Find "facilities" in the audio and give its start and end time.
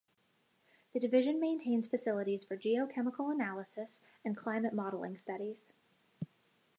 1.87-2.43